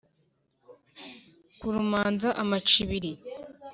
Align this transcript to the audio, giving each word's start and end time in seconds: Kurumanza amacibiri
Kurumanza 1.59 2.29
amacibiri 2.41 3.11